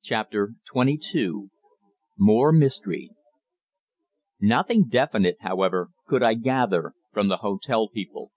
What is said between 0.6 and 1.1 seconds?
TWENTY